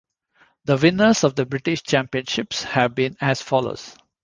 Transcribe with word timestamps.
The 0.65 0.77
winners 0.77 1.23
of 1.23 1.35
the 1.35 1.45
British 1.45 1.83
Championships 1.83 2.63
have 2.63 2.95
been 2.95 3.15
as 3.21 3.43
follows. 3.43 3.95